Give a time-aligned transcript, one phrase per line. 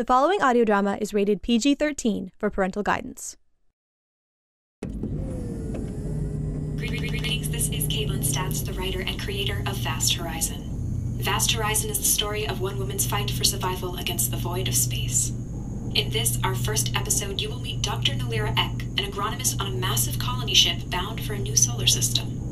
[0.00, 3.36] The following audio drama is rated PG 13 for parental guidance.
[6.78, 11.18] Greetings, this is Kaitlin Statz, the writer and creator of Vast Horizon.
[11.20, 14.74] Vast Horizon is the story of one woman's fight for survival against the void of
[14.74, 15.32] space.
[15.94, 18.12] In this, our first episode, you will meet Dr.
[18.12, 22.49] Nolira Eck, an agronomist on a massive colony ship bound for a new solar system.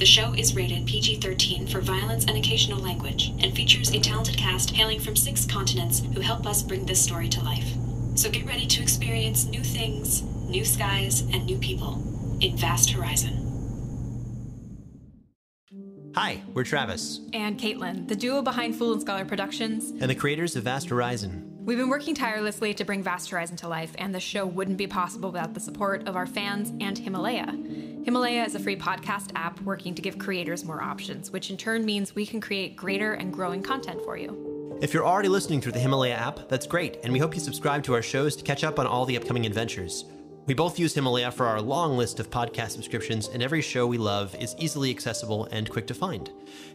[0.00, 4.38] The show is rated PG 13 for violence and occasional language and features a talented
[4.38, 7.68] cast hailing from six continents who help us bring this story to life.
[8.14, 12.02] So get ready to experience new things, new skies, and new people
[12.40, 13.36] in Vast Horizon.
[16.14, 19.90] Hi, we're Travis, and Kaitlin, the duo behind Fool and Scholar Productions.
[19.90, 21.49] and the creators of Vast Horizon.
[21.62, 24.86] We've been working tirelessly to bring Vast Horizon to life, and the show wouldn't be
[24.86, 27.54] possible without the support of our fans and Himalaya.
[28.02, 31.84] Himalaya is a free podcast app working to give creators more options, which in turn
[31.84, 34.78] means we can create greater and growing content for you.
[34.80, 37.82] If you're already listening through the Himalaya app, that's great, and we hope you subscribe
[37.84, 40.06] to our shows to catch up on all the upcoming adventures.
[40.46, 43.98] We both use Himalaya for our long list of podcast subscriptions, and every show we
[43.98, 46.30] love is easily accessible and quick to find.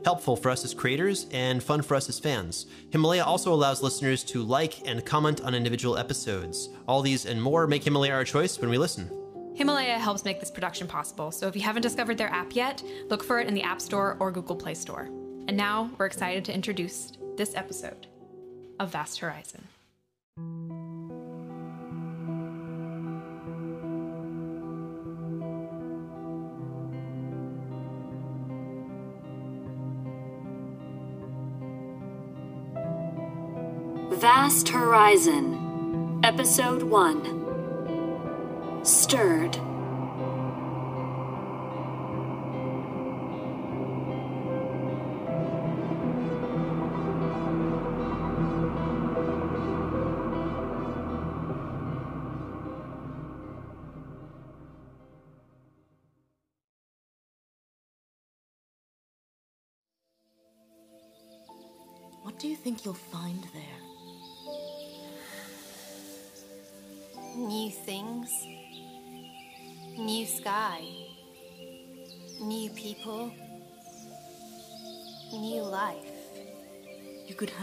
[0.06, 2.68] Helpful for us as creators and fun for us as fans.
[2.92, 6.70] Himalaya also allows listeners to like and comment on individual episodes.
[6.88, 9.10] All these and more make Himalaya our choice when we listen.
[9.56, 13.24] Himalaya helps make this production possible, so if you haven't discovered their app yet, look
[13.24, 15.10] for it in the App Store or Google Play Store.
[15.48, 18.08] And now we're excited to introduce this episode
[18.80, 19.68] of Vast Horizon.
[34.26, 39.60] Vast Horizon, Episode 1 Stirred.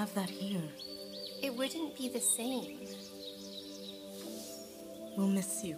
[0.03, 0.69] Have that here.
[1.45, 2.89] It wouldn't be the same.
[5.17, 5.77] We'll miss you.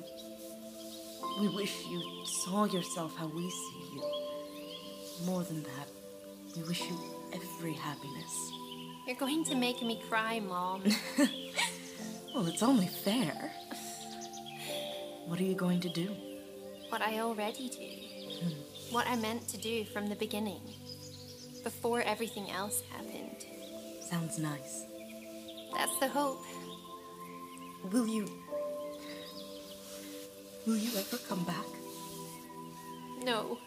[1.43, 4.03] We wish you saw yourself how we see you.
[5.27, 5.89] More than that,
[6.57, 6.99] we wish you
[7.35, 8.35] every happiness.
[9.07, 10.83] You're going to make me cry, Mom.
[12.35, 13.53] Well, it's only fair.
[15.27, 16.09] What are you going to do?
[16.89, 17.91] what I already do.
[18.41, 18.95] Hmm.
[18.95, 20.61] What I meant to do from the beginning.
[21.63, 23.24] Before everything else happened.
[24.11, 24.85] Sounds nice.
[25.73, 26.45] That's the hope.
[27.91, 28.27] Will you.
[30.67, 31.67] Will you ever come back?
[33.23, 33.59] No.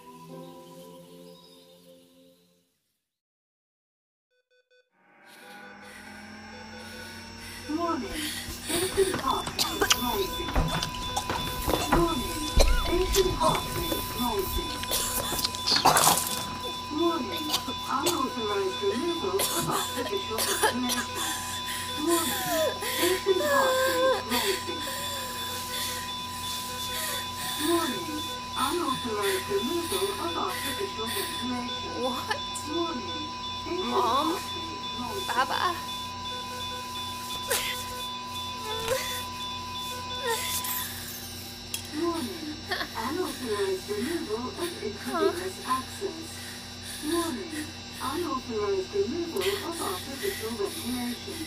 [43.90, 46.38] Removal of intravenous access.
[47.06, 47.66] Warning.
[48.04, 51.46] Unauthorized removal of artificial ventilation.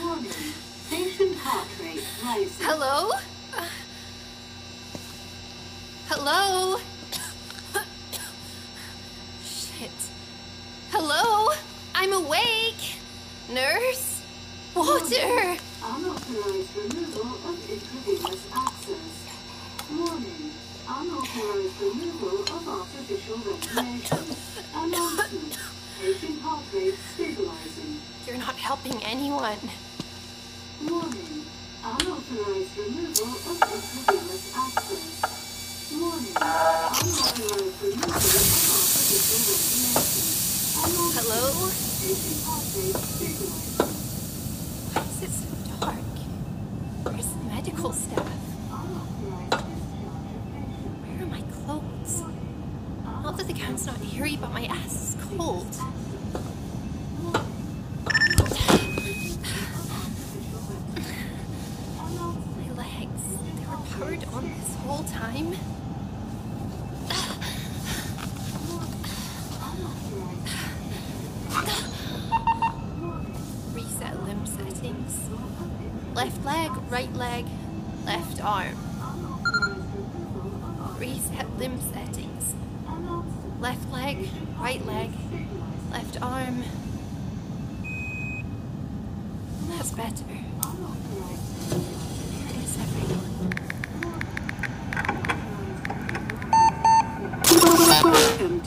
[0.00, 0.52] Warning.
[0.90, 2.66] Patient heart rate rising.
[2.66, 3.10] Hello?
[6.08, 6.80] Hello?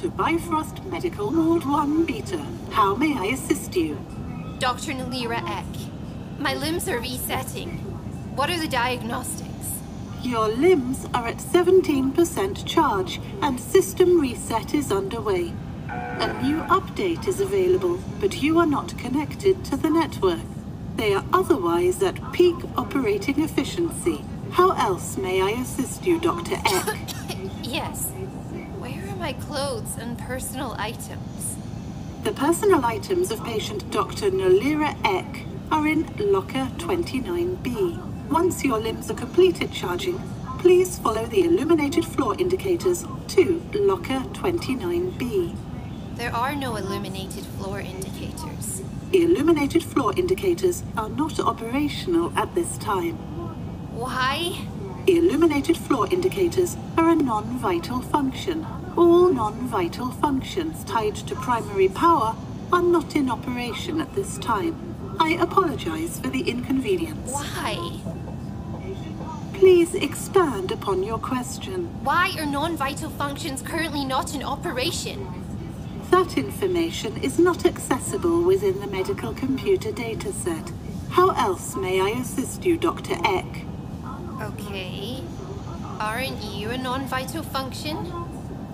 [0.01, 2.43] To Bifrost Medical Ward 1 Beta.
[2.71, 4.03] How may I assist you?
[4.57, 4.93] Dr.
[4.93, 6.39] Nolira Eck.
[6.39, 7.77] My limbs are resetting.
[8.35, 9.79] What are the diagnostics?
[10.23, 15.53] Your limbs are at 17% charge and system reset is underway.
[15.87, 20.39] A new update is available, but you are not connected to the network.
[20.95, 24.25] They are otherwise at peak operating efficiency.
[24.49, 26.55] How else may I assist you, Dr.
[26.55, 26.97] Eck?
[27.63, 28.11] Yes.
[29.21, 31.55] My clothes and personal items?
[32.23, 34.31] The personal items of patient Dr.
[34.31, 38.29] Nolira Eck are in locker 29B.
[38.31, 40.19] Once your limbs are completed charging,
[40.57, 45.55] please follow the illuminated floor indicators to locker 29B.
[46.15, 48.81] There are no illuminated floor indicators.
[49.11, 53.17] The illuminated floor indicators are not operational at this time.
[53.93, 54.65] Why?
[55.05, 58.65] The illuminated floor indicators are a non-vital function.
[58.97, 62.35] All non-vital functions tied to primary power
[62.73, 65.15] are not in operation at this time.
[65.19, 67.31] I apologize for the inconvenience.
[67.31, 67.99] Why?
[69.53, 71.85] Please expand upon your question.
[72.03, 75.27] Why are non vital functions currently not in operation?
[76.09, 80.73] That information is not accessible within the medical computer dataset.
[81.11, 83.15] How else may I assist you, Dr.
[83.23, 83.65] Eck?
[84.41, 85.23] Okay.
[85.99, 88.30] Aren't you a non vital function?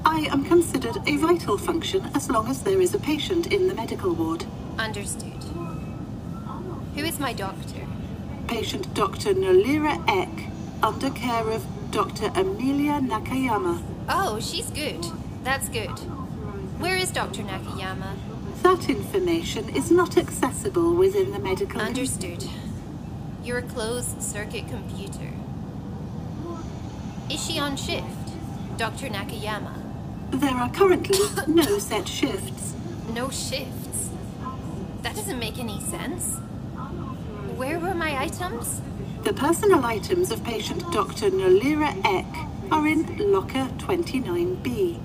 [0.09, 3.73] I am considered a vital function as long as there is a patient in the
[3.75, 4.45] medical ward.
[4.79, 5.43] Understood.
[6.95, 7.85] Who is my doctor?
[8.47, 9.33] Patient Dr.
[9.33, 10.49] Nolira Eck,
[10.81, 12.31] under care of Dr.
[12.35, 13.83] Amelia Nakayama.
[14.07, 15.05] Oh, she's good.
[15.43, 15.99] That's good.
[16.79, 17.43] Where is Dr.
[17.43, 18.15] Nakayama?
[18.63, 21.81] That information is not accessible within the medical.
[21.81, 22.45] Understood.
[23.43, 25.33] You're a closed circuit computer.
[27.29, 28.05] Is she on shift?
[28.77, 29.09] Dr.
[29.09, 29.86] Nakayama?
[30.31, 32.73] There are currently no set shifts.
[33.13, 34.09] No shifts?
[35.01, 36.35] That doesn't make any sense.
[37.55, 38.81] Where were my items?
[39.23, 41.31] The personal items of patient Dr.
[41.31, 44.99] Nolira Eck are in locker 29B.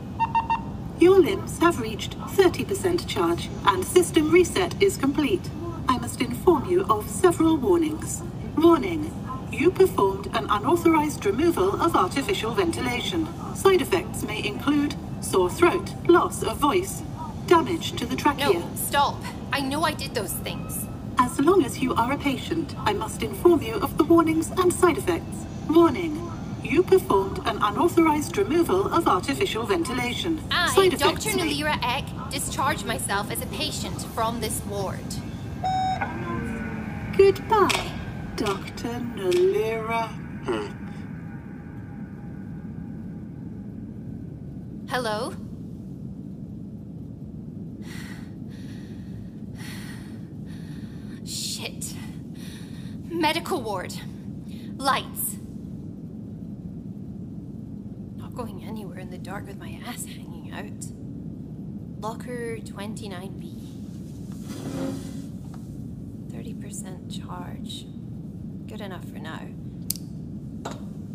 [0.99, 5.49] Your limbs have reached 30% charge and system reset is complete.
[5.89, 8.23] I must inform you of several warnings.
[8.57, 9.13] Warning.
[9.53, 13.29] You performed an unauthorized removal of artificial ventilation.
[13.55, 17.03] Side effects may include sore throat, loss of voice,
[17.47, 18.59] damage to the trachea.
[18.61, 19.17] No, stop.
[19.53, 20.87] I know I did those things.
[21.19, 24.73] As long as you are a patient, I must inform you of the warnings and
[24.73, 25.47] side effects.
[25.69, 26.29] Warning.
[26.63, 30.41] You performed an unauthorized removal of artificial ventilation.
[30.51, 31.37] I, side effects Dr.
[31.37, 35.01] may- Nolira Eck, discharge myself as a patient from this ward.
[37.17, 37.91] Goodbye,
[38.37, 39.01] Dr.
[39.17, 40.09] Nolira.
[44.93, 45.33] Hello?
[51.25, 51.95] Shit.
[53.09, 53.95] Medical ward.
[54.77, 55.39] Lights.
[58.17, 60.85] Not going anywhere in the dark with my ass hanging out.
[62.03, 63.63] Locker 29B.
[66.33, 67.87] 30% charge.
[68.67, 69.41] Good enough for now.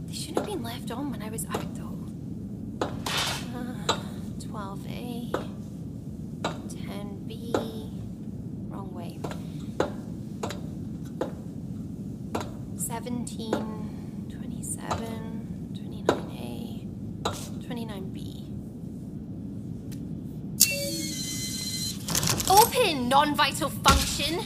[0.08, 1.98] They shouldn't have been left on when I was out, though.
[3.58, 3.74] Uh,
[4.38, 5.32] 12A.
[6.44, 7.54] 10B.
[8.70, 9.20] Wrong way.
[12.76, 13.52] 17,
[14.30, 16.86] 27, 29A,
[17.68, 18.48] 29B.
[23.28, 24.40] Non vital function!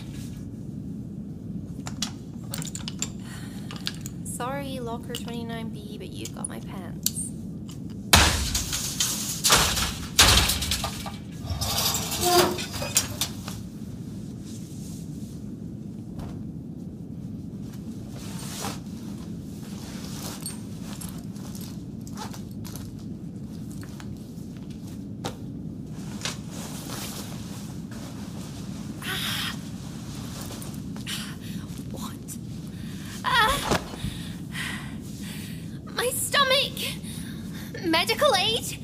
[4.23, 7.11] Sorry, locker 29B, but you got my pants.
[31.91, 32.13] What?
[33.25, 33.79] Ah!
[37.85, 38.80] My medical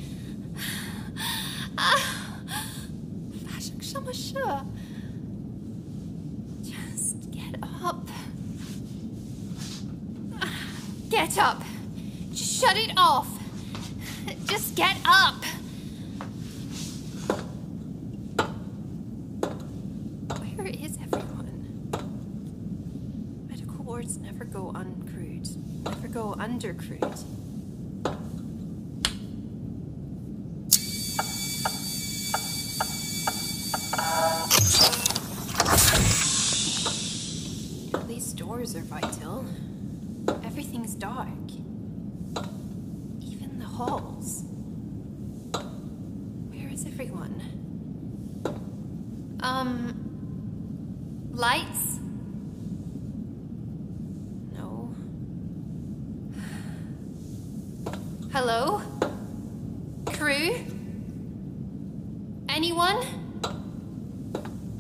[62.58, 62.98] Anyone?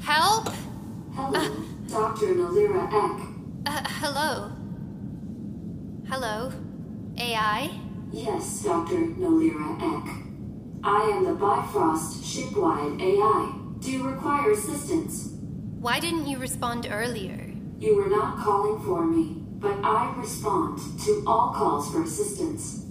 [0.02, 0.50] Help?
[1.14, 1.48] Hello,
[1.88, 2.34] Dr.
[2.34, 3.28] Nolira Eck.
[3.68, 4.52] Uh, hello?
[6.10, 6.52] Hello?
[7.20, 7.70] AI?
[8.12, 9.14] Yes, Dr.
[9.22, 10.10] Nolira Eck.
[10.84, 13.54] I am the Bifrost shipwide AI.
[13.78, 15.30] Do you require assistance?
[15.80, 17.54] Why didn't you respond earlier?
[17.78, 22.86] You were not calling for me, but I respond to all calls for assistance.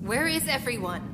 [0.00, 1.07] Where is everyone?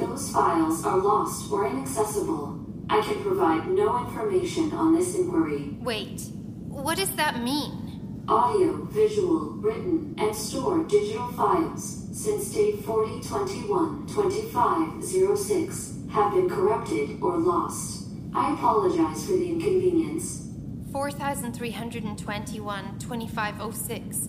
[0.00, 2.58] Those files are lost or inaccessible.
[2.88, 5.76] I can provide no information on this inquiry.
[5.78, 6.22] Wait,
[6.68, 8.24] what does that mean?
[8.26, 17.36] Audio, visual, written, and stored digital files since date 4021 2506 have been corrupted or
[17.36, 18.08] lost.
[18.34, 20.46] I apologize for the inconvenience.
[20.92, 24.28] 4321 2506.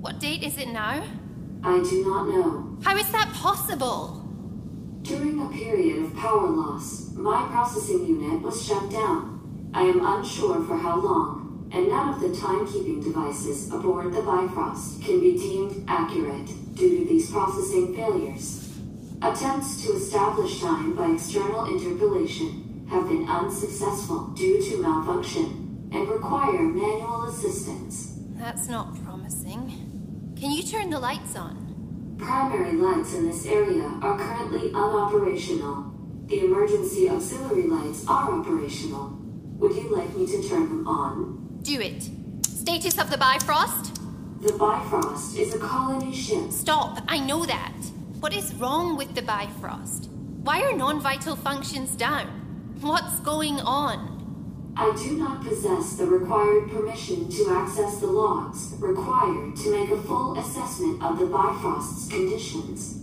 [0.00, 1.04] What date is it now?
[1.66, 2.76] I do not know.
[2.84, 4.20] How is that possible?
[5.00, 9.70] During a period of power loss, my processing unit was shut down.
[9.72, 15.02] I am unsure for how long, and none of the timekeeping devices aboard the Bifrost
[15.02, 18.70] can be deemed accurate due to these processing failures.
[19.22, 26.60] Attempts to establish time by external interpolation have been unsuccessful due to malfunction and require
[26.60, 28.18] manual assistance.
[28.36, 29.83] That's not promising.
[30.44, 32.16] Can you turn the lights on?
[32.18, 35.90] Primary lights in this area are currently unoperational.
[36.28, 39.16] The emergency auxiliary lights are operational.
[39.56, 41.60] Would you like me to turn them on?
[41.62, 42.10] Do it.
[42.44, 43.98] Status of the Bifrost?
[44.42, 46.52] The Bifrost is a colony ship.
[46.52, 47.72] Stop, I know that.
[48.20, 50.10] What is wrong with the Bifrost?
[50.42, 52.26] Why are non vital functions down?
[52.82, 54.13] What's going on?
[54.76, 60.02] I do not possess the required permission to access the logs required to make a
[60.02, 63.00] full assessment of the Bifrost's conditions.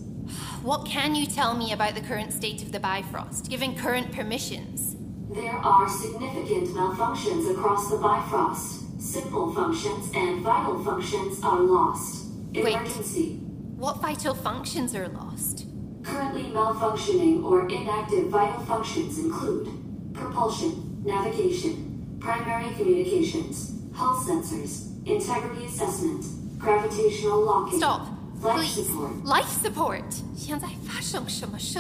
[0.64, 4.98] What can you tell me about the current state of the Bifrost, given current permissions?
[5.30, 9.02] There are significant malfunctions across the Bifrost.
[9.02, 12.28] Simple functions and vital functions are lost.
[12.54, 12.76] Wait.
[12.76, 13.38] Emergency.
[13.78, 15.68] What vital functions are lost?
[16.04, 19.70] Currently malfunctioning or inactive vital functions include
[20.14, 26.25] propulsion, navigation, primary communications, hull sensors, integrity assessment,
[26.59, 28.09] gravitational locking, Stop.
[28.43, 28.87] life Please.
[28.87, 29.25] support.
[29.25, 30.05] Life support.
[30.37, 31.79] 现在发生什么事?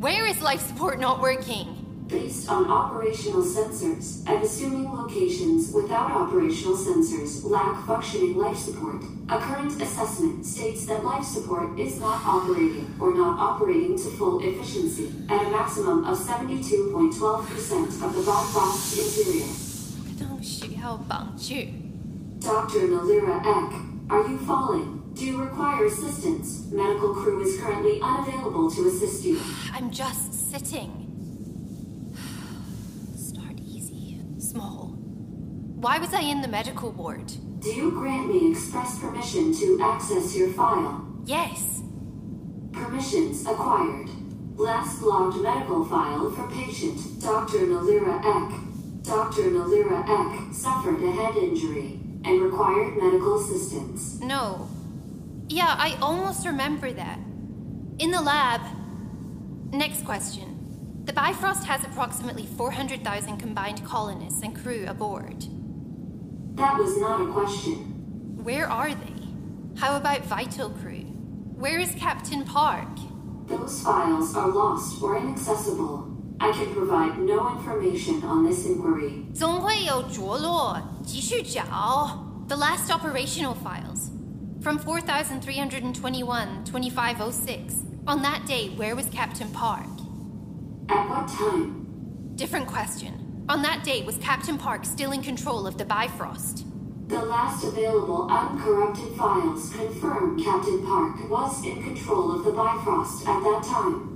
[0.00, 1.66] Where is life support not working?
[2.11, 9.01] based on operational sensors, and assuming locations without operational sensors lack functioning life support.
[9.29, 14.43] A current assessment states that life support is not operating or not operating to full
[14.43, 19.47] efficiency at a maximum of 72.12% of the black box interior.
[20.17, 21.69] 不需要绑具.
[22.39, 22.87] Dr.
[22.87, 23.73] Nolira Eck,
[24.09, 25.01] are you falling?
[25.13, 26.71] Do you require assistance?
[26.71, 29.39] Medical crew is currently unavailable to assist you.
[29.73, 31.00] I'm just sitting.
[35.81, 37.33] Why was I in the medical ward?
[37.59, 41.03] Do you grant me express permission to access your file?
[41.25, 41.81] Yes.
[42.71, 44.07] Permissions acquired.
[44.57, 47.65] Last logged medical file for patient Dr.
[47.65, 48.59] Nolira Eck.
[49.01, 49.49] Dr.
[49.49, 54.19] Nolira Eck suffered a head injury and required medical assistance.
[54.19, 54.69] No.
[55.47, 57.17] Yeah, I almost remember that.
[57.97, 58.61] In the lab.
[59.71, 61.01] Next question.
[61.05, 65.43] The Bifrost has approximately 400,000 combined colonists and crew aboard.
[66.54, 67.76] That was not a question.
[68.42, 69.14] Where are they?
[69.78, 71.04] How about Vital Crew?
[71.58, 72.88] Where is Captain Park?
[73.46, 76.08] Those files are lost or inaccessible.
[76.40, 79.26] I can provide no information on this inquiry.
[79.34, 82.24] 总会有着落，继续找.
[82.48, 84.10] The last operational files.
[84.62, 87.74] From 4321 2506.
[88.06, 89.86] On that day, where was Captain Park?
[90.88, 91.86] At what time?
[92.36, 93.12] Different question.
[93.49, 96.65] On that day, was Captain Park still in control of the Bifrost?
[97.07, 103.43] The last available uncorrupted files confirm Captain Park was in control of the Bifrost at
[103.43, 104.07] that time.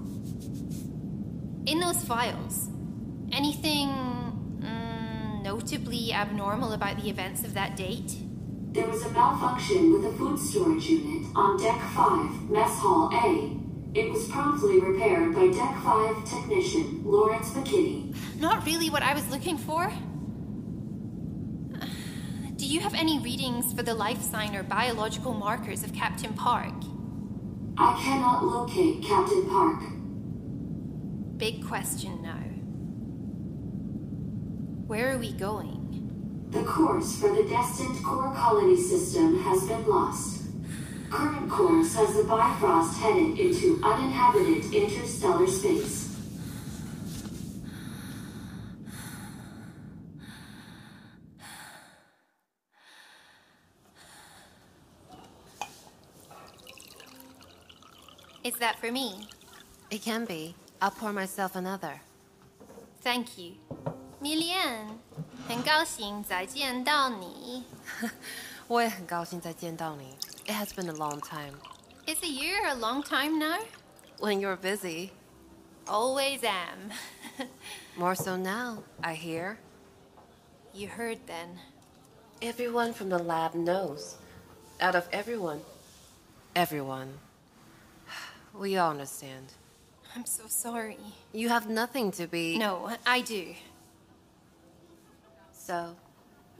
[1.65, 2.70] In those files,
[3.34, 3.89] anything
[4.60, 8.15] mm, notably abnormal about the events of that date?
[8.72, 13.64] There was a malfunction with the food storage unit on Deck 5, Mess Hall A.
[13.95, 18.13] It was promptly repaired by Deck 5 technician Lawrence McKinney.
[18.37, 19.89] Not really what I was looking for.
[22.57, 26.73] Do you have any readings for the life sign or biological markers of Captain Park?
[27.77, 29.81] I cannot locate Captain Park.
[31.37, 32.43] Big question now.
[34.87, 36.49] Where are we going?
[36.49, 40.44] The course for the destined core colony system has been lost.
[41.14, 46.09] Current course has the Bifrost headed into uninhabited interstellar space.
[58.42, 59.28] Is that for me?
[59.90, 60.54] It can be.
[60.80, 62.00] I'll pour myself another.
[63.02, 63.54] Thank you.
[64.18, 64.87] 米莲，
[65.49, 67.64] 很高兴再见到你。
[68.66, 70.14] 我也很高兴再见到你。
[70.45, 71.55] It has been a long time.
[72.05, 73.59] Is a year a long time now?
[74.19, 75.11] When you're busy.
[75.87, 76.91] Always am.
[77.97, 79.57] More so now, I hear.
[80.73, 81.59] You heard then.
[82.41, 84.17] Everyone from the lab knows.
[84.79, 85.61] Out of everyone.
[86.55, 87.13] Everyone.
[88.53, 89.51] We all understand.
[90.15, 90.97] I'm so sorry.
[91.33, 92.57] You have nothing to be.
[92.57, 93.53] No, I do.
[95.51, 95.95] So,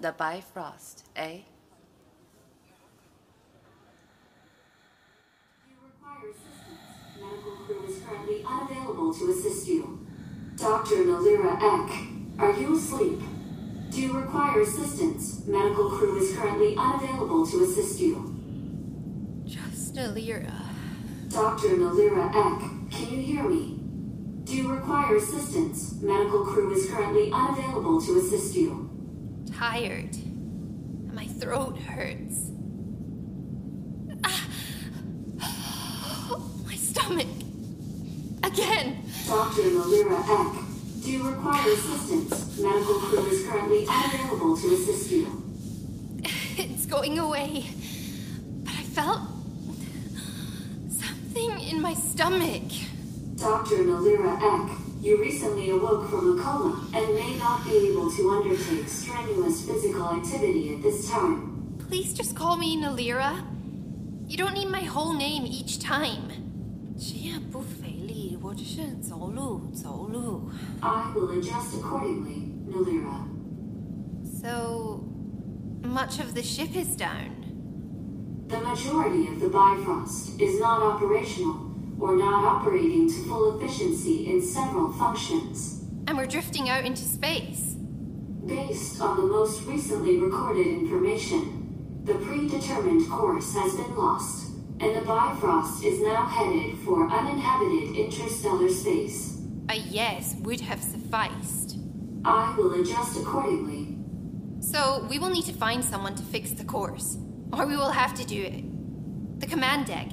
[0.02, 1.38] the Bifrost, eh?
[7.20, 10.06] Medical crew is currently unavailable to assist you.
[10.58, 10.96] Dr.
[10.96, 13.20] Nolira Eck, are you asleep?
[13.90, 15.46] Do you require assistance?
[15.48, 18.32] Medical crew is currently unavailable to assist you.
[19.46, 20.52] Just Alira.
[21.30, 21.70] Dr.
[21.70, 23.80] Nolira Eck, can you hear me?
[24.44, 26.00] Do you require assistance?
[26.02, 28.90] Medical crew is currently unavailable to assist you.
[29.52, 30.16] Tired.
[31.14, 32.52] My throat hurts.
[34.24, 34.48] Ah.
[36.68, 37.45] My stomach.
[39.28, 39.64] Dr.
[39.72, 42.60] Nolira Eck, do you require assistance?
[42.60, 45.26] Medical crew is currently unavailable to assist you.
[46.58, 47.66] It's going away.
[48.64, 49.22] But I felt
[50.90, 52.70] something in my stomach.
[53.36, 53.78] Dr.
[53.78, 58.88] Nolira Eck, you recently awoke from a coma and may not be able to undertake
[58.88, 61.76] strenuous physical activity at this time.
[61.90, 63.44] Please just call me Nolira.
[64.28, 66.32] You don't need my whole name each time.
[66.98, 67.42] 这样
[68.55, 70.51] 不费力，我只是走路走路。
[70.81, 73.27] I will adjust accordingly, Nalira.
[74.41, 75.05] So
[75.83, 77.41] much of the ship is down.
[78.49, 84.41] The majority of the Bifrost is not operational or not operating to full efficiency in
[84.43, 85.85] several functions.
[86.07, 87.77] And we're drifting out into space.
[88.47, 94.44] Based on the most recently recorded information, the predetermined course has been lost,
[94.80, 99.42] and the Bifrost is now headed for uninhabited interstellar space.
[99.70, 101.78] A yes would have sufficed.
[102.26, 103.98] I will adjust accordingly.
[104.60, 107.18] So we will need to find someone to fix the course,
[107.54, 109.40] or we will have to do it.
[109.40, 110.08] The command deck.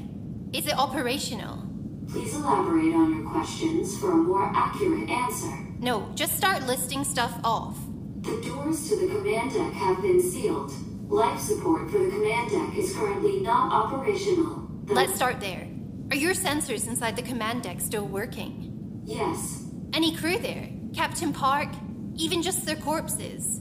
[0.53, 1.66] Is it operational?
[2.09, 5.57] Please elaborate on your questions for a more accurate answer.
[5.79, 7.79] No, just start listing stuff off.
[8.20, 10.72] The doors to the command deck have been sealed.
[11.12, 14.66] Life support for the command deck is currently not operational.
[14.85, 15.68] The- Let's start there.
[16.11, 19.03] Are your sensors inside the command deck still working?
[19.05, 19.59] Yes,
[19.92, 20.70] Any crew there?
[20.94, 21.68] Captain Park?
[22.16, 23.61] Even just their corpses?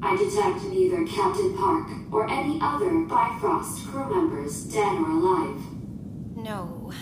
[0.00, 5.60] I detect neither Captain Park or any other Bifrost crew members, dead or alive.
[6.36, 6.92] No.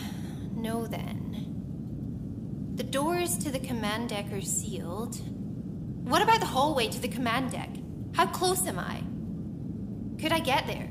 [0.57, 2.73] No then.
[2.77, 5.17] The doors to the command deck are sealed.
[6.09, 7.69] What about the hallway to the command deck?
[8.15, 9.03] How close am I?
[10.21, 10.87] Could I get there?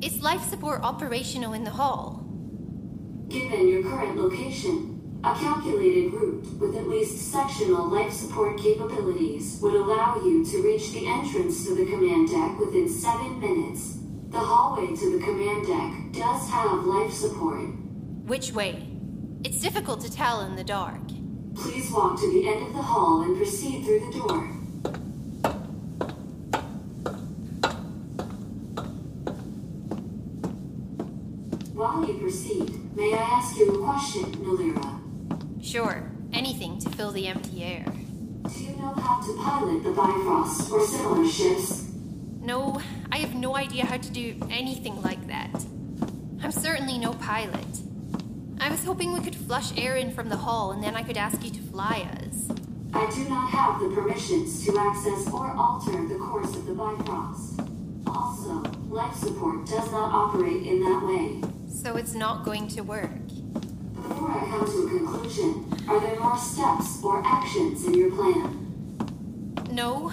[0.00, 2.24] Is life support operational in the hall?
[3.28, 9.74] Given your current location, a calculated route with at least sectional life support capabilities would
[9.74, 13.98] allow you to reach the entrance to the command deck within seven minutes.
[14.28, 17.66] The hallway to the command deck does have life support.
[18.26, 18.86] Which way?
[19.42, 21.08] It's difficult to tell in the dark.
[21.56, 24.60] Please walk to the end of the hall and proceed through the door.
[31.80, 35.64] While you proceed, may I ask you a question, Nolira?
[35.64, 37.86] Sure, anything to fill the empty air.
[37.86, 41.90] Do you know how to pilot the Bifrost or similar ships?
[42.42, 42.78] No,
[43.10, 45.50] I have no idea how to do anything like that.
[46.42, 47.72] I'm certainly no pilot.
[48.60, 51.16] I was hoping we could flush air in from the hull and then I could
[51.16, 52.50] ask you to fly us.
[52.92, 57.60] I do not have the permissions to access or alter the course of the Bifrost.
[58.06, 61.59] Also, life support does not operate in that way.
[61.70, 63.26] So it's not going to work.
[63.94, 69.56] Before I come to a conclusion, are there more steps or actions in your plan?
[69.70, 70.10] No.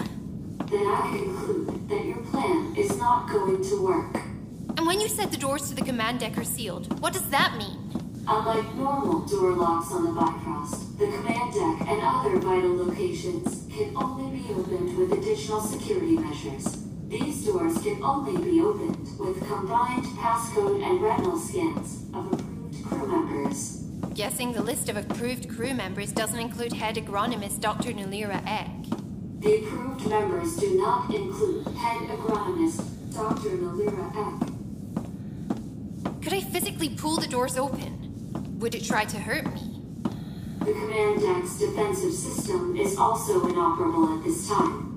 [0.70, 4.22] Then I conclude that your plan is not going to work.
[4.76, 7.56] And when you said the doors to the command deck are sealed, what does that
[7.58, 7.76] mean?
[8.26, 13.96] Unlike normal door locks on the Bifrost, the command deck and other vital locations can
[13.96, 16.87] only be opened with additional security measures.
[17.08, 23.06] These doors can only be opened with combined passcode and retinal scans of approved crew
[23.06, 23.84] members.
[24.14, 27.92] Guessing the list of approved crew members doesn't include head agronomist Dr.
[27.92, 28.68] Nolira Eck.
[29.40, 33.56] The approved members do not include head agronomist Dr.
[33.56, 36.22] Nolira Eck.
[36.22, 38.58] Could I physically pull the doors open?
[38.58, 39.80] Would it try to hurt me?
[40.58, 44.87] The command deck's defensive system is also inoperable at this time.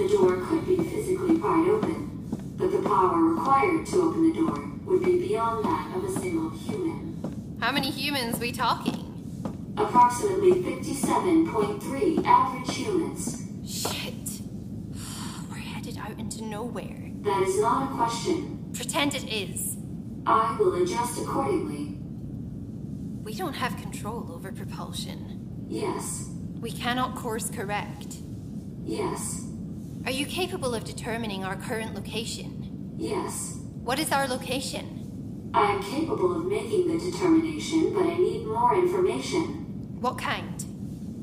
[0.00, 4.70] The door could be physically pried open, but the power required to open the door
[4.86, 7.58] would be beyond that of a single human.
[7.60, 9.74] How many humans we talking?
[9.76, 13.46] Approximately 57.3 average humans.
[13.62, 14.40] Shit.
[15.50, 17.10] We're headed out into nowhere.
[17.20, 18.70] That is not a question.
[18.72, 19.76] Pretend it is.
[20.24, 21.98] I will adjust accordingly.
[23.22, 25.66] We don't have control over propulsion.
[25.68, 26.30] Yes.
[26.58, 28.16] We cannot course correct.
[28.86, 29.48] Yes.
[30.06, 32.94] Are you capable of determining our current location?
[32.96, 33.58] Yes.
[33.82, 35.50] What is our location?
[35.52, 40.00] I am capable of making the determination, but I need more information.
[40.00, 40.64] What kind?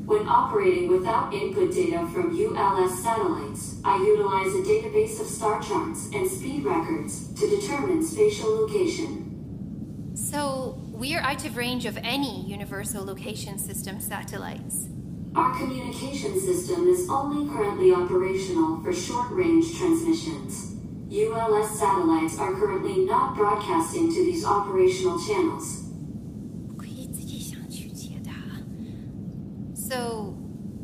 [0.05, 6.09] When operating without input data from ULS satellites, I utilize a database of star charts
[6.13, 10.15] and speed records to determine spatial location.
[10.15, 14.87] So, we're out of range of any Universal Location System satellites.
[15.35, 20.75] Our communication system is only currently operational for short range transmissions.
[21.11, 25.83] ULS satellites are currently not broadcasting to these operational channels.
[29.87, 30.35] So,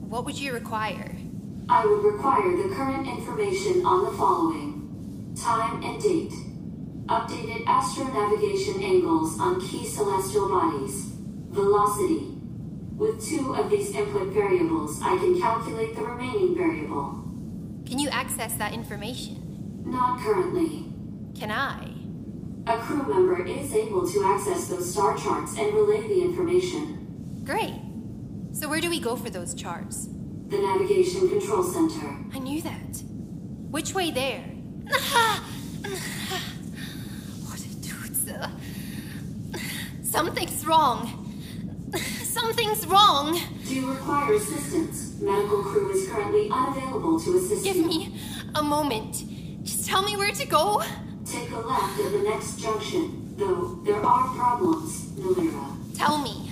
[0.07, 1.17] what would you require?
[1.67, 6.31] I would require the current information on the following time and date,
[7.07, 11.11] updated astronavigation angles on key celestial bodies,
[11.49, 12.32] velocity.
[13.03, 17.21] With two of these input variables, I can calculate the remaining variable.
[17.85, 19.83] Can you access that information?
[19.85, 20.85] Not currently.
[21.37, 21.95] Can I?
[22.65, 27.41] A crew member is able to access those star charts and relay the information.
[27.43, 27.75] Great.
[28.53, 30.07] So, where do we go for those charts?
[30.47, 32.07] The Navigation Control Center.
[32.33, 33.03] I knew that.
[33.69, 34.39] Which way there?
[37.49, 38.15] what a dude.
[40.05, 41.22] Something's wrong.
[42.23, 43.39] Something's wrong.
[43.67, 45.19] Do you require assistance?
[45.21, 47.73] Medical crew is currently unavailable to assist you.
[47.73, 47.87] Give you.
[47.87, 48.19] me
[48.55, 49.23] a moment.
[49.63, 50.81] Just tell me where to go.
[51.25, 55.97] Take a left at the next junction, though there are problems, Nolira.
[55.97, 56.49] Tell me.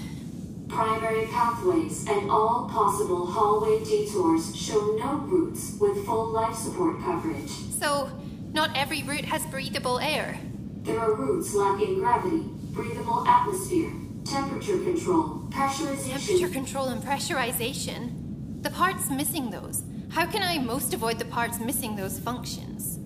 [0.69, 7.49] Primary pathways and all possible hallway detours show no routes with full life support coverage.
[7.79, 8.09] So,
[8.53, 10.39] not every route has breathable air.
[10.83, 13.91] There are routes lacking gravity, breathable atmosphere,
[14.25, 16.27] temperature control, pressurization.
[16.27, 18.63] Temperature control and pressurization.
[18.63, 19.83] The parts missing those.
[20.09, 22.97] How can I most avoid the parts missing those functions?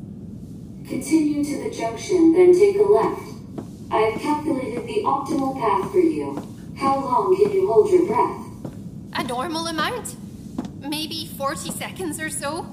[0.88, 3.22] Continue to the junction, then take a left.
[3.92, 6.42] I have calculated the optimal path for you.
[6.76, 8.42] How long can you hold your breath?
[9.14, 10.16] A normal amount?
[10.80, 12.68] Maybe 40 seconds or so?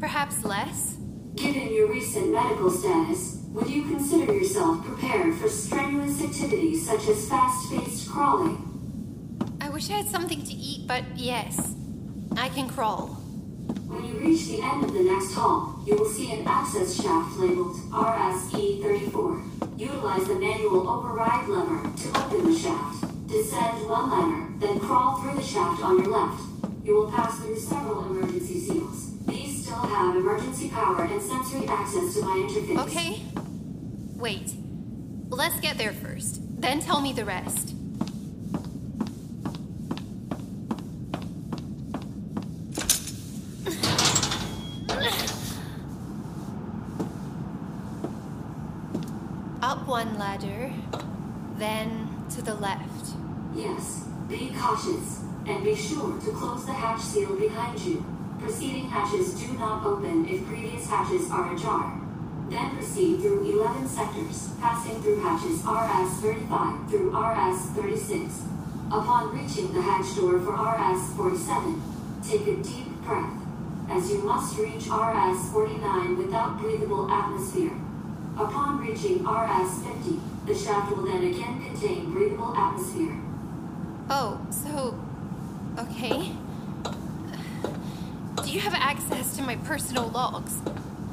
[0.00, 0.96] Perhaps less?
[1.34, 7.28] Given your recent medical status, would you consider yourself prepared for strenuous activities such as
[7.28, 8.66] fast-paced crawling?
[9.60, 11.74] I wish I had something to eat, but yes,
[12.36, 13.08] I can crawl.
[13.88, 17.38] When you reach the end of the next hall, you will see an access shaft
[17.38, 19.78] labeled RSE-34.
[19.78, 23.26] Utilize the manual override lever to open the shaft.
[23.26, 26.40] Descend one ladder, then crawl through the shaft on your left.
[26.84, 28.89] You will pass through several emergency seals.
[29.80, 32.78] Have emergency power and sensory access to my interface.
[32.86, 33.22] Okay.
[34.16, 34.54] Wait.
[35.28, 36.40] Let's get there first.
[36.60, 37.74] Then tell me the rest.
[49.62, 50.72] Up one ladder,
[51.56, 53.14] then to the left.
[53.54, 54.08] Yes.
[54.28, 58.04] Be cautious, and be sure to close the hatch seal behind you.
[58.40, 62.00] Preceding hatches do not open if previous hatches are ajar.
[62.48, 68.46] Then proceed through 11 sectors, passing through hatches RS-35 through RS-36.
[68.86, 71.80] Upon reaching the hatch door for RS-47,
[72.26, 73.30] take a deep breath,
[73.88, 77.76] as you must reach RS-49 without breathable atmosphere.
[78.36, 83.20] Upon reaching RS-50, the shaft will then again contain breathable atmosphere.
[84.08, 84.98] Oh, so.
[85.78, 86.32] Okay.
[88.50, 90.60] Do you have access to my personal logs?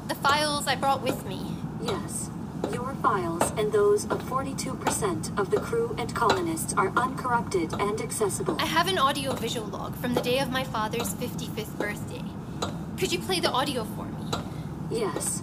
[0.08, 1.54] The files I brought with me?
[1.80, 2.30] Yes.
[2.72, 8.56] Your files and those of 42% of the crew and colonists are uncorrupted and accessible.
[8.58, 12.24] I have an audio visual log from the day of my father's 55th birthday.
[12.98, 14.30] Could you play the audio for me?
[14.90, 15.40] Yes.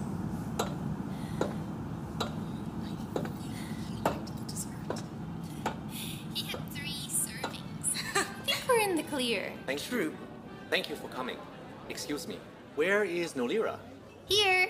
[6.34, 7.88] He had three servings.
[8.18, 9.54] I think we're in the clear.
[9.66, 10.14] Thank you.
[10.70, 11.38] Thank you for coming.
[11.90, 12.40] Excuse me.
[12.76, 13.78] Where is Nolira?
[14.28, 14.70] Here.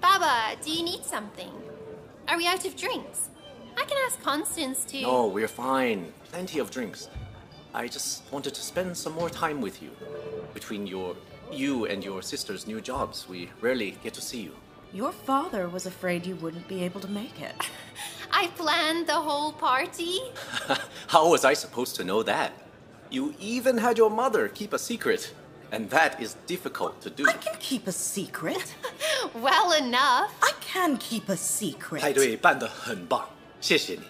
[0.00, 1.52] Baba, do you need something?
[2.28, 3.30] Are we out of drinks?
[3.76, 5.02] I can ask Constance to.
[5.02, 6.12] No, we're fine.
[6.30, 7.08] Plenty of drinks.
[7.74, 9.90] I just wanted to spend some more time with you.
[10.54, 11.16] Between your
[11.52, 14.54] you and your sister's new jobs, we rarely get to see you.
[14.92, 17.54] Your father was afraid you wouldn't be able to make it.
[18.32, 20.18] I planned the whole party.
[21.06, 22.52] How was I supposed to know that?
[23.10, 25.32] You even had your mother keep a secret,
[25.75, 27.25] and that is difficult to do.
[27.27, 28.75] I can keep a secret.
[29.35, 30.31] well enough.
[30.41, 32.01] I can keep a secret.
[32.01, 33.27] 派对办得很棒，
[33.61, 34.01] 谢谢你。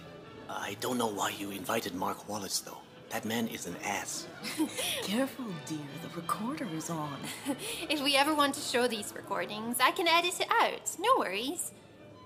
[0.47, 2.77] I don't know why you invited Mark Wallace though.
[3.11, 4.25] That man is an ass.
[5.03, 5.77] Careful, dear.
[6.01, 7.17] The recorder is on.
[7.89, 10.95] if we ever want to show these recordings, I can edit it out.
[10.97, 11.71] No worries.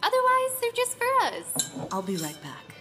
[0.04, 1.72] Otherwise, they're just for us.
[1.92, 2.76] I'll be right back.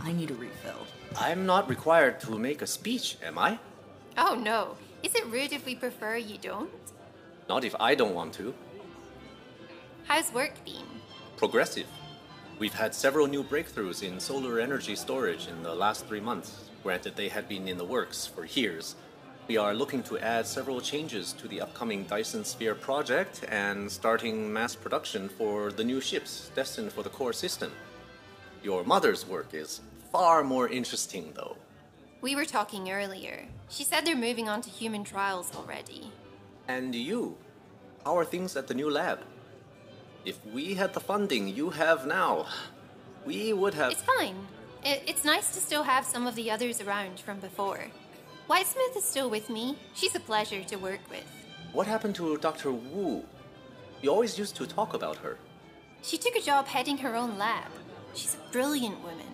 [0.00, 0.86] I need a refill.
[1.18, 3.58] I'm not required to make a speech, am I?
[4.16, 4.76] Oh no.
[5.15, 6.69] Is it rude if we prefer you don't?
[7.47, 8.53] Not if I don't want to.
[10.03, 10.83] How's work been?
[11.37, 11.87] Progressive.
[12.59, 16.69] We've had several new breakthroughs in solar energy storage in the last three months.
[16.83, 18.95] Granted, they had been in the works for years.
[19.47, 24.51] We are looking to add several changes to the upcoming Dyson Sphere project and starting
[24.51, 27.71] mass production for the new ships destined for the core system.
[28.63, 29.79] Your mother's work is
[30.11, 31.55] far more interesting, though.
[32.25, 33.45] We were talking earlier.
[33.69, 36.11] She said they're moving on to human trials already.
[36.67, 37.37] And you?
[38.03, 39.19] How are things at the new lab?
[40.25, 42.47] If we had the funding you have now,
[43.27, 43.91] we would have.
[43.91, 44.47] It's fine.
[44.83, 47.91] It's nice to still have some of the others around from before.
[48.49, 49.77] Whitesmith is still with me.
[49.93, 51.29] She's a pleasure to work with.
[51.73, 52.71] What happened to Dr.
[52.71, 53.23] Wu?
[54.01, 55.37] You always used to talk about her.
[56.01, 57.69] She took a job heading her own lab.
[58.15, 59.33] She's a brilliant woman.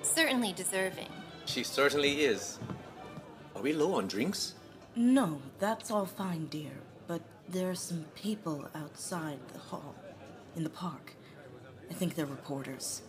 [0.00, 1.12] Certainly deserving.
[1.50, 2.60] She certainly is.
[3.56, 4.54] Are we low on drinks?
[4.94, 6.70] No, that's all fine, dear.
[7.08, 9.96] But there are some people outside the hall,
[10.54, 11.14] in the park.
[11.90, 13.02] I think they're reporters.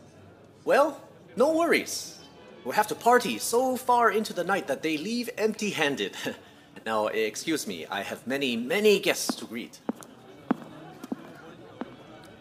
[0.66, 1.00] Well,
[1.36, 2.18] no worries.
[2.64, 6.18] We'll have to party so far into the night that they leave empty handed.
[6.84, 9.80] now, excuse me, I have many, many guests to greet.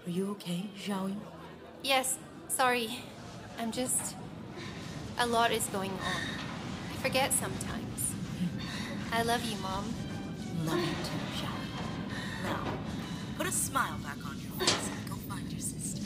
[0.07, 1.17] Are you okay, Xiaoyu?
[1.83, 2.17] Yes,
[2.49, 2.89] sorry.
[3.59, 4.15] I'm just.
[5.23, 6.23] A lot is going on.
[6.91, 8.15] I forget sometimes.
[9.13, 9.85] I love you, Mom.
[10.65, 12.45] Love you too, Xiaoyu.
[12.45, 12.73] Now,
[13.37, 16.01] put a smile back on your face and go find your sister.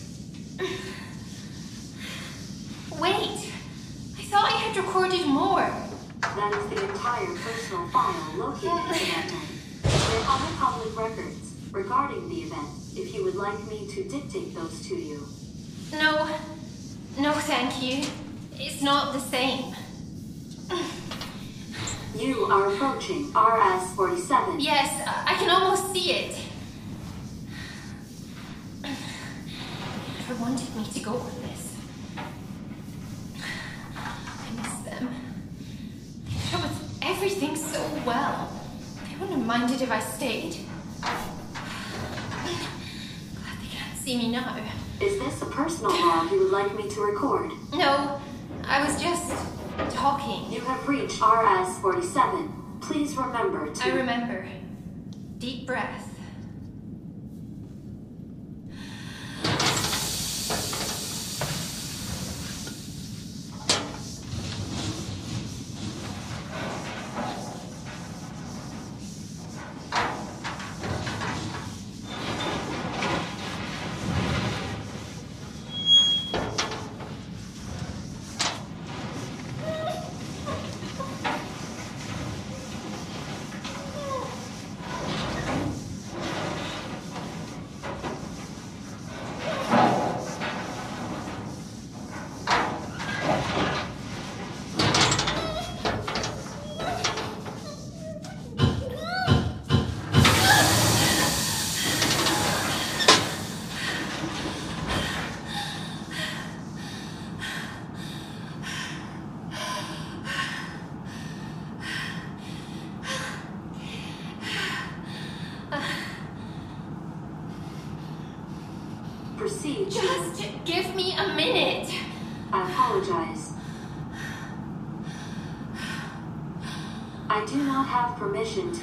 [3.00, 3.52] Wait!
[4.18, 5.70] I thought I had recorded more.
[6.20, 9.48] That is the entire personal file located in that night.
[9.84, 14.84] There are public records regarding the event if you would like me to dictate those
[14.88, 15.24] to you.
[15.92, 16.28] No.
[17.16, 18.04] No, thank you.
[18.58, 19.74] It's not the same.
[22.16, 24.58] You are approaching RS-47.
[24.60, 26.36] Yes, I can almost see it.
[28.84, 28.94] I
[30.20, 31.74] never wanted me to go with this.
[33.96, 35.08] I miss them.
[36.28, 38.48] They up with everything so well.
[39.08, 40.56] They wouldn't have minded if I stayed.
[41.00, 41.18] Glad
[43.60, 44.56] they can't see me now.
[45.00, 47.50] Is this a personal log you would like me to record?
[47.72, 48.13] No,
[48.66, 49.30] I was just
[49.94, 50.52] talking.
[50.52, 52.80] You have reached RS-47.
[52.80, 53.84] Please remember to...
[53.84, 54.46] I remember.
[55.38, 56.13] Deep breath.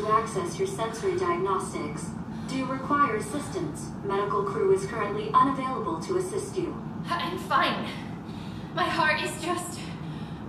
[0.01, 2.07] To access your sensory diagnostics.
[2.47, 3.89] Do you require assistance?
[4.03, 6.75] Medical crew is currently unavailable to assist you.
[7.07, 7.87] I'm fine.
[8.73, 9.79] My heart is just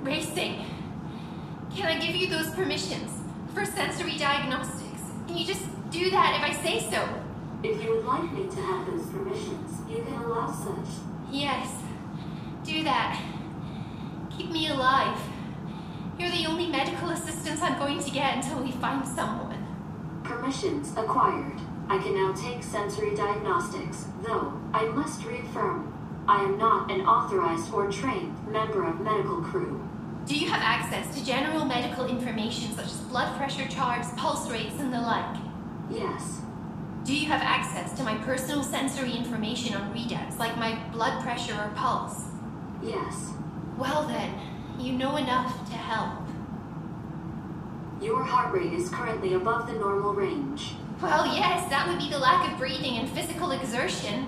[0.01, 0.65] racing.
[1.75, 3.11] Can I give you those permissions
[3.53, 5.03] for sensory diagnostics?
[5.27, 7.07] Can you just do that if I say so?
[7.62, 10.95] If you would like me to have those permissions, you can allow such.
[11.31, 11.71] Yes.
[12.65, 13.23] Do that.
[14.31, 15.19] Keep me alive.
[16.23, 19.59] You're the only medical assistance I'm going to get until we find someone.
[20.23, 21.61] Permissions acquired.
[21.89, 25.93] I can now take sensory diagnostics, though I must reaffirm
[26.29, 29.83] I am not an authorized or trained member of medical crew.
[30.25, 34.79] Do you have access to general medical information such as blood pressure charts, pulse rates,
[34.79, 35.37] and the like?
[35.91, 36.41] Yes.
[37.03, 41.55] Do you have access to my personal sensory information on readouts, like my blood pressure
[41.55, 42.27] or pulse?
[42.81, 43.33] Yes.
[43.77, 44.52] Well then,
[44.83, 46.18] you know enough to help.
[48.03, 50.75] Your heart rate is currently above the normal range.
[51.01, 54.27] Well, yes, that would be the lack of breathing and physical exertion.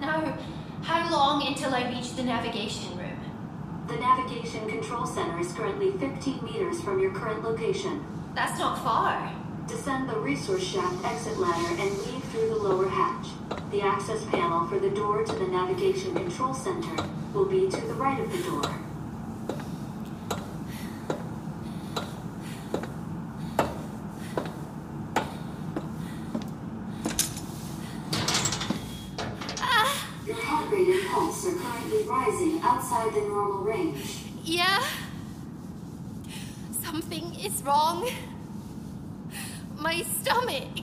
[0.00, 0.36] Now,
[0.82, 3.20] how long until I reach the navigation room?
[3.86, 8.04] The navigation control center is currently 15 meters from your current location.
[8.34, 9.32] That's not far.
[9.68, 13.28] Descend the resource shaft exit ladder and leave through the lower hatch.
[13.70, 17.94] The access panel for the door to the navigation control center will be to the
[17.94, 18.74] right of the door.
[30.26, 34.24] Your heart rate and pulse are currently rising outside the normal range.
[34.42, 34.82] Yeah?
[36.82, 38.08] Something is wrong.
[39.78, 40.74] My stomach.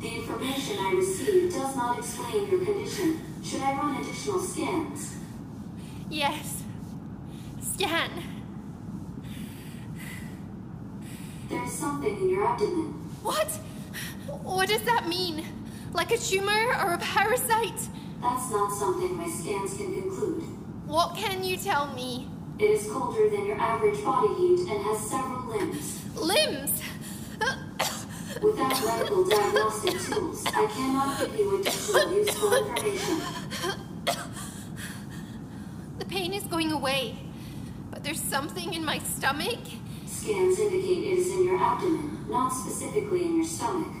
[0.00, 3.20] The information I received does not explain your condition.
[3.44, 5.16] Should I run additional scans?
[6.08, 6.62] Yes.
[7.60, 8.10] Scan.
[11.48, 12.92] There's something in your abdomen.
[13.22, 13.48] What?
[14.42, 15.44] What does that mean?
[15.92, 17.88] Like a tumor or a parasite?
[18.22, 20.42] That's not something my scans can conclude.
[20.86, 22.28] What can you tell me?
[22.58, 26.04] It is colder than your average body heat and has several limbs.
[26.16, 26.79] Limbs?
[28.42, 33.20] Without medical diagnostic tools, I cannot give you additional useful information.
[35.98, 37.16] The pain is going away,
[37.90, 39.58] but there's something in my stomach.
[40.06, 43.92] Scans indicate it is in your abdomen, not specifically in your stomach.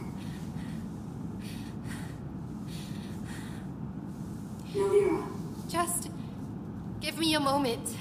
[4.74, 5.22] Nolira,
[5.68, 6.08] Just
[7.00, 7.94] give me a moment.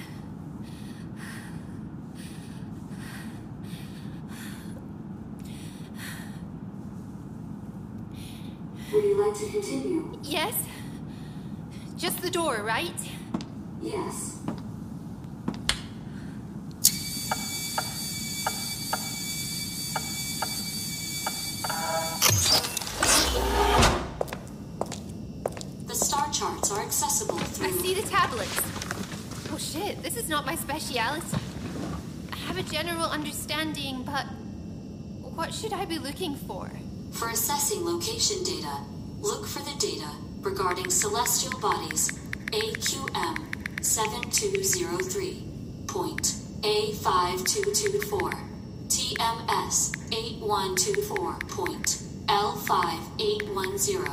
[8.99, 10.19] Would you like to continue?
[10.23, 10.53] Yes?
[11.97, 12.91] Just the door, right?
[13.81, 14.39] Yes.
[25.87, 27.67] The star charts are accessible through.
[27.67, 28.61] I see the tablets.
[29.53, 31.37] Oh shit, this is not my speciality.
[32.33, 34.25] I have a general understanding, but
[35.21, 36.69] what should I be looking for?
[37.11, 38.77] For assessing location data,
[39.19, 40.09] look for the data
[40.41, 42.09] regarding celestial bodies
[42.51, 45.43] AQM 7203,
[45.87, 48.33] point A5224,
[48.87, 54.07] TMS 8124, point L5810,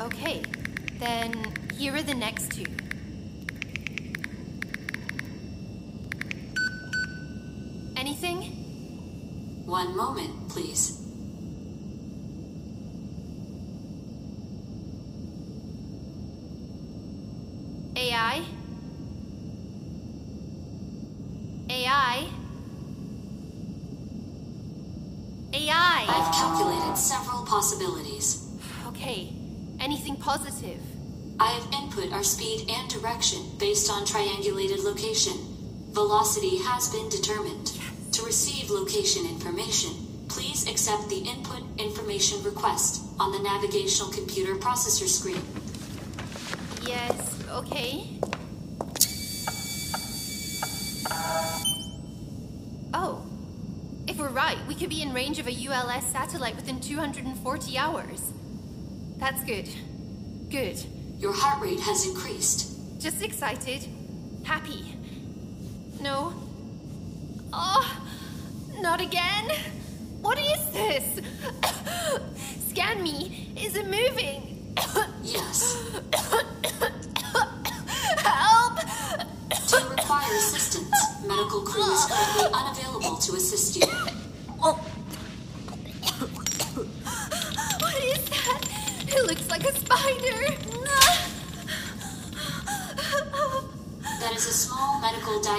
[0.00, 0.42] Okay,
[0.98, 2.64] then here are the next two.
[7.96, 8.42] Anything?
[9.64, 11.00] One moment, please.
[17.96, 18.44] AI?
[21.70, 22.26] AI?
[25.52, 26.04] AI!
[26.08, 28.48] I've calculated several possibilities.
[28.88, 29.32] Okay,
[29.80, 30.80] anything positive?
[31.40, 35.34] I have input our speed and direction based on triangulated location.
[35.92, 37.78] Velocity has been determined.
[38.12, 39.92] To receive location information,
[40.28, 45.42] please accept the input information request on the navigational computer processor screen.
[46.86, 48.04] Yes, Okay.
[52.92, 53.22] Oh.
[54.08, 58.32] If we're right, we could be in range of a ULS satellite within 240 hours.
[59.18, 59.68] That's good.
[60.50, 60.84] Good.
[61.24, 63.00] Your heart rate has increased.
[63.00, 63.88] Just excited.
[64.42, 64.94] Happy.
[65.98, 66.34] No.
[67.50, 68.02] Oh,
[68.82, 69.50] not again.
[70.20, 71.22] What is this?
[72.68, 73.54] Scan me.
[73.56, 74.74] Is it moving?
[75.22, 75.80] Yes.
[78.18, 78.80] Help!
[79.68, 80.94] To require assistance,
[81.26, 84.13] medical crew is currently unavailable to assist you.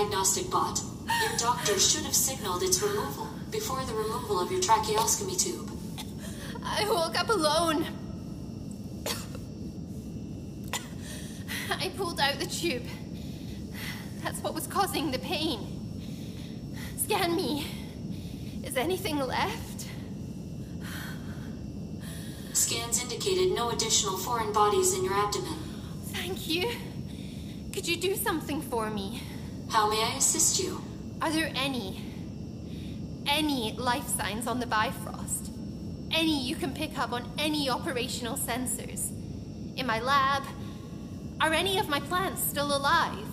[0.06, 0.80] Diagnostic bot.
[1.22, 5.72] Your doctor should have signaled its removal before the removal of your tracheostomy tube.
[6.64, 7.88] I woke up alone.
[11.72, 12.84] I pulled out the tube.
[14.24, 15.60] That's what was causing the pain.
[16.98, 17.66] Scan me.
[18.64, 19.88] Is anything left?
[22.54, 25.58] Scans indicated no additional foreign bodies in your abdomen.
[26.08, 26.70] Thank you.
[27.74, 29.22] Could you do something for me?
[29.76, 30.82] How may I assist you?
[31.22, 32.02] Are there any,
[33.28, 35.52] any life signs on the Bifrost?
[36.12, 39.10] Any you can pick up on any operational sensors?
[39.76, 40.44] In my lab?
[41.42, 43.28] Are any of my plants still alive?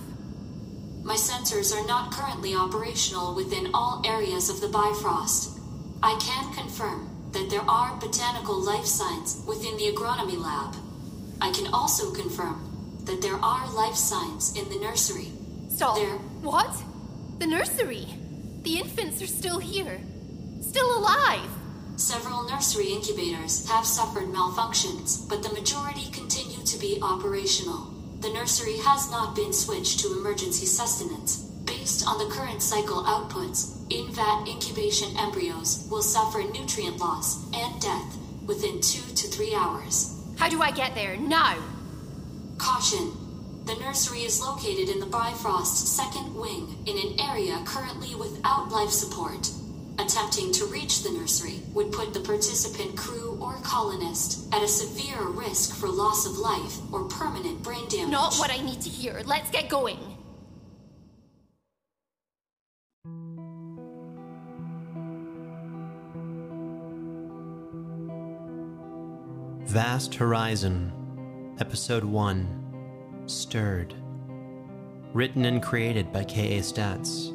[1.05, 5.61] My sensors are not currently operational within all areas of the Bifrost.
[6.03, 10.75] I can confirm that there are botanical life signs within the agronomy lab.
[11.41, 15.29] I can also confirm that there are life signs in the nursery.
[15.83, 15.97] Stop.
[15.97, 16.19] There.
[16.43, 16.85] What?
[17.41, 18.07] The nursery?
[18.63, 19.99] The infants are still here.
[20.61, 21.51] Still alive.
[21.97, 27.93] Several nursery incubators have suffered malfunctions, but the majority continue to be operational.
[28.21, 31.39] The nursery has not been switched to emergency sustenance.
[31.65, 37.83] Based on the current cycle outputs, in vat incubation embryos will suffer nutrient loss and
[37.83, 40.17] death within two to three hours.
[40.39, 41.17] How do I get there?
[41.17, 41.59] Now!
[42.57, 43.22] Caution!
[43.65, 48.91] The nursery is located in the Bifrost second wing in an area currently without life
[48.91, 49.51] support.
[50.01, 55.29] Attempting to reach the nursery would put the participant crew or colonist at a severe
[55.29, 58.11] risk for loss of life or permanent brain damage.
[58.11, 59.23] Not what I need to hear.
[59.25, 59.99] Let's get going.
[69.67, 70.93] Vast Horizon,
[71.61, 72.62] Episode 1
[73.27, 73.95] Stirred.
[75.13, 76.61] Written and created by K.A.
[76.61, 77.31] Statz.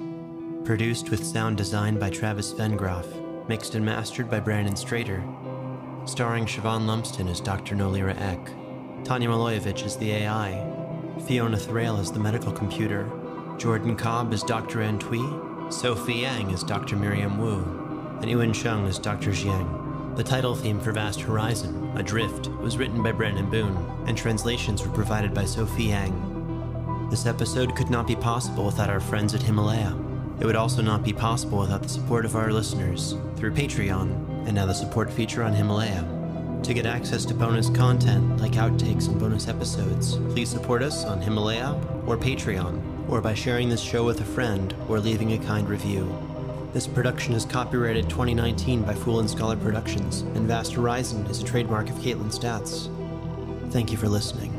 [0.65, 3.07] Produced with sound design by Travis Vengroff.
[3.47, 5.23] Mixed and mastered by Brandon Strader.
[6.07, 7.75] Starring Siobhan Lumsden as Dr.
[7.75, 8.45] Nolira Eck.
[9.05, 10.73] Tanja Milojevic as the AI.
[11.25, 13.09] Fiona Thraille as the medical computer.
[13.57, 14.79] Jordan Cobb as Dr.
[14.79, 15.71] Antui.
[15.71, 16.97] Sophie Yang as Dr.
[16.97, 18.17] Miriam Wu.
[18.21, 19.31] And Ewan Chung as Dr.
[19.31, 19.86] Jiang.
[20.17, 24.91] The title theme for Vast Horizon, Adrift, was written by Brandon Boone, and translations were
[24.91, 27.07] provided by Sophie Yang.
[27.11, 29.95] This episode could not be possible without our friends at Himalaya.
[30.39, 34.55] It would also not be possible without the support of our listeners through Patreon, and
[34.55, 36.03] now the support feature on Himalaya.
[36.63, 41.21] To get access to bonus content like outtakes and bonus episodes, please support us on
[41.21, 45.69] Himalaya or Patreon, or by sharing this show with a friend or leaving a kind
[45.69, 46.26] review.
[46.77, 51.43] This production is copyrighted 2019 by Fool and Scholar Productions, and Vast Horizon is a
[51.43, 52.87] trademark of Kaitlin Statz.
[53.71, 54.56] Thank you for listening.